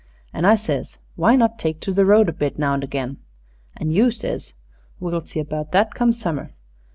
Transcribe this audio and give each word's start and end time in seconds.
An' 0.33 0.45
I 0.45 0.55
says, 0.55 0.97
'Why 1.15 1.35
not 1.35 1.59
take 1.59 1.79
to 1.81 1.93
the 1.93 2.07
road 2.07 2.27
a 2.27 2.33
bit, 2.33 2.57
now 2.57 2.73
and 2.73 2.83
again?' 2.83 3.17
an' 3.77 3.91
you 3.91 4.09
says, 4.09 4.55
'We'll 4.99 5.25
see 5.25 5.39
about 5.39 5.73
that, 5.73 5.93
come 5.93 6.11
summer.' 6.11 6.55